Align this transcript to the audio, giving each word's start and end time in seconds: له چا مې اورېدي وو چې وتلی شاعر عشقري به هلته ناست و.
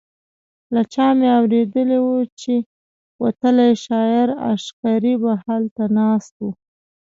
له 0.73 0.81
چا 0.93 1.07
مې 1.17 1.29
اورېدي 1.37 1.83
وو 2.05 2.17
چې 2.39 2.53
وتلی 3.23 3.71
شاعر 3.85 4.27
عشقري 4.49 5.13
به 5.21 5.31
هلته 5.45 5.83
ناست 5.97 6.33
و. 6.41 6.47